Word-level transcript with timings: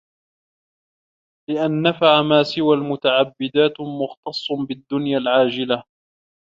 لِأَنَّ 1.49 1.81
نَفْعَ 1.81 2.21
مَا 2.21 2.43
سِوَى 2.43 2.75
الْمُتَعَبَّدَاتِ 2.75 3.81
مُخْتَصٌّ 3.81 4.47
بِالدُّنْيَا 4.69 5.17
الْعَاجِلَةِ 5.17 5.83